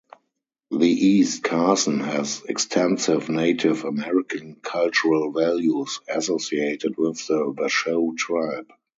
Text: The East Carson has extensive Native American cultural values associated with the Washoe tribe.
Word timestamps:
The 0.71 0.89
East 0.89 1.43
Carson 1.43 1.99
has 1.99 2.41
extensive 2.49 3.29
Native 3.29 3.83
American 3.83 4.55
cultural 4.55 5.31
values 5.31 5.99
associated 6.07 6.97
with 6.97 7.23
the 7.27 7.47
Washoe 7.55 8.15
tribe. 8.17 8.73